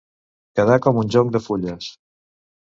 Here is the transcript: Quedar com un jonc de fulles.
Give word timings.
Quedar 0.59 0.77
com 0.85 1.01
un 1.01 1.11
jonc 1.17 1.35
de 1.37 1.43
fulles. 1.49 1.93